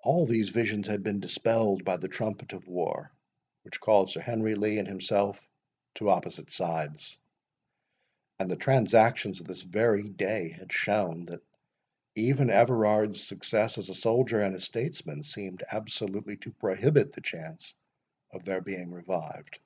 [0.00, 3.12] All these visions had been dispelled by the trumpet of war,
[3.62, 5.48] which called Sir Henry Lee and himself
[5.94, 7.16] to opposite sides;
[8.40, 11.42] and the transactions of this very day had shown, that
[12.16, 17.72] even Everard's success as a soldier and a statesman seemed absolutely to prohibit the chance
[18.32, 19.60] of their being revived.